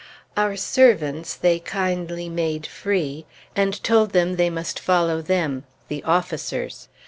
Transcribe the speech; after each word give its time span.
Our 0.35 0.55
servants 0.55 1.35
they 1.35 1.59
kindly 1.59 2.27
made 2.27 2.65
free, 2.65 3.27
and 3.55 3.83
told 3.83 4.13
them 4.13 4.35
they 4.35 4.49
must 4.49 4.79
follow 4.79 5.21
them 5.21 5.63
(the 5.89 6.03
officers). 6.05 6.87